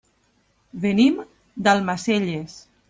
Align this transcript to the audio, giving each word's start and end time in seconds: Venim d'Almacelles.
Venim 0.85 1.21
d'Almacelles. 1.69 2.61